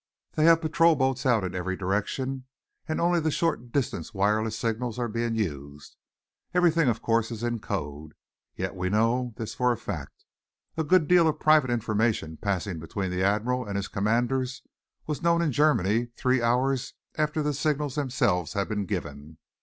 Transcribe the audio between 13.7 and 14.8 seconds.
his commanders